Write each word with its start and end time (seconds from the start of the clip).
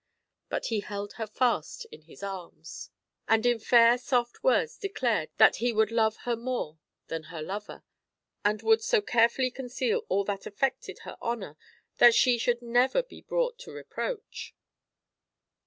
But 0.49 0.65
he 0.65 0.79
held 0.79 1.13
her 1.21 1.27
fast 1.27 1.85
in 1.91 2.01
his 2.01 2.23
arms, 2.23 2.89
and 3.27 3.45
in 3.45 3.59
fair 3.59 3.99
150 3.99 4.07
THE 4.09 4.17
HEPTAMERON. 4.17 4.25
soft 4.25 4.43
words 4.43 4.77
declared 4.79 5.29
that 5.37 5.55
he 5.57 5.71
would 5.71 5.91
love 5.91 6.15
her 6.25 6.35
more 6.35 6.79
than 7.05 7.25
her 7.25 7.43
lover, 7.43 7.83
and 8.43 8.63
would 8.63 8.81
so 8.81 8.99
carefully 9.01 9.51
conceal 9.51 9.99
all 10.09 10.23
that 10.23 10.47
affected 10.47 10.97
her 11.03 11.17
honour 11.21 11.55
that 11.99 12.15
she 12.15 12.39
should 12.39 12.63
never 12.63 13.03
be 13.03 13.21
brought 13.21 13.59
to 13.59 13.71
reproach. 13.71 14.55